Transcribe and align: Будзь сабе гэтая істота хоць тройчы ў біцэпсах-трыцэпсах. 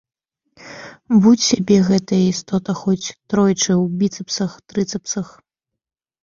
Будзь 1.25 1.43
сабе 1.49 1.77
гэтая 1.89 2.21
істота 2.31 2.75
хоць 2.81 3.11
тройчы 3.29 3.71
ў 3.75 3.83
біцэпсах-трыцэпсах. 4.01 5.27